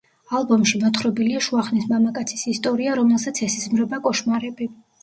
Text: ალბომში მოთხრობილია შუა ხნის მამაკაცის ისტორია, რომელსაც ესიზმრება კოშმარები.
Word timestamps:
ალბომში 0.37 0.79
მოთხრობილია 0.83 1.43
შუა 1.49 1.65
ხნის 1.69 1.85
მამაკაცის 1.93 2.47
ისტორია, 2.55 2.99
რომელსაც 3.03 3.47
ესიზმრება 3.51 4.07
კოშმარები. 4.11 4.75